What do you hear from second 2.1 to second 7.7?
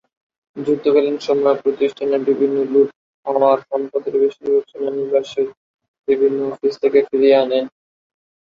বিভিন্ন লুট হওয়ার সম্পদের বেশিরভাগ সেনানিবাসের বিভিন্ন অফিস থেকে ফিরিয়ে আনেন।